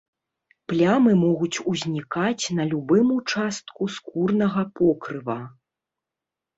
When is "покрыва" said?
4.83-5.41